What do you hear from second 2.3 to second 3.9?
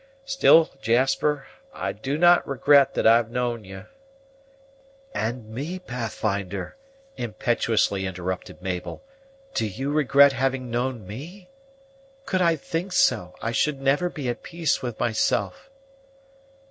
regret that I've known you"